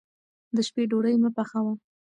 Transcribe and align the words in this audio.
د 0.55 0.57
شپې 0.67 0.83
ډوډۍ 0.89 1.15
مه 1.23 1.29
پخوه. 1.35 1.73